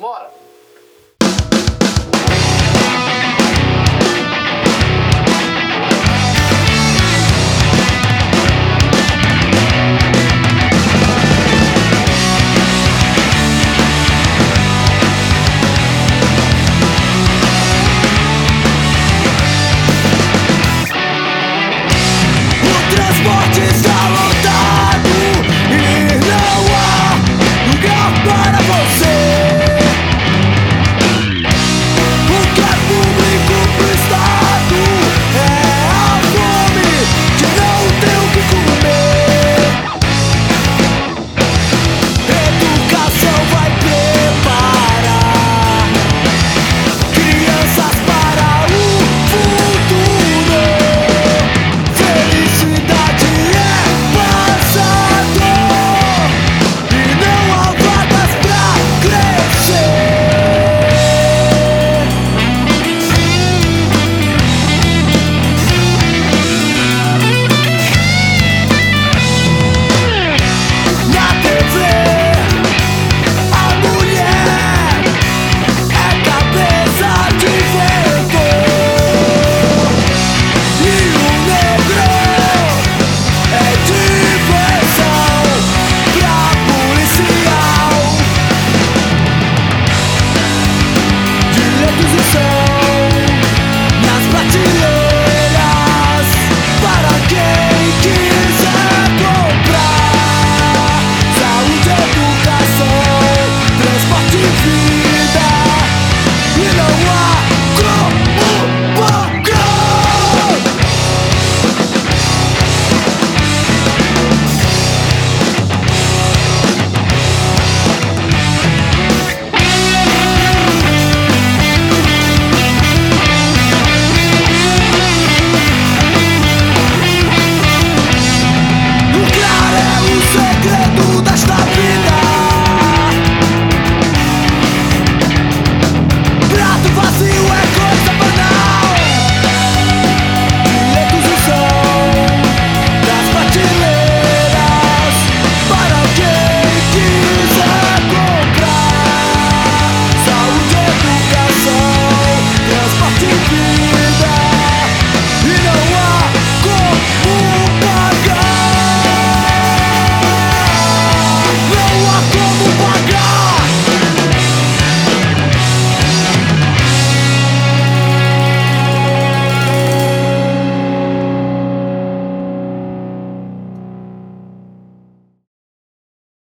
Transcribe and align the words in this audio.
Bora! 0.00 0.30